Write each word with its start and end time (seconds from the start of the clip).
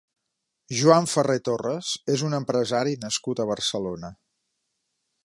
Joan 0.77 1.09
Ferrer 1.11 1.35
Torres 1.49 1.91
és 2.15 2.25
un 2.31 2.35
empresari 2.39 2.97
nascut 3.05 3.43
a 3.45 3.47
Barcelona. 3.55 4.13